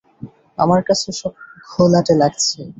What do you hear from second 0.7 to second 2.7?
কাছে সব ঘোলাটে লাগছে।